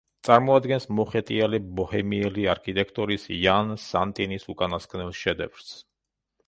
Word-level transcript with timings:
წარმოადგენს 0.27 0.87
მოხეტიალე 0.99 1.59
ბოჰემიელი 1.81 2.47
არქიტექტორის 2.55 3.29
იან 3.39 3.73
სანტინის 3.87 4.53
უკანასკნელ 4.57 5.15
შედევრს. 5.25 5.75